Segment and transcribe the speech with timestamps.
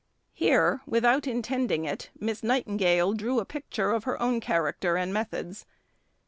[0.33, 5.67] Here, without intending it, Miss Nightingale drew a picture of her own character and methods.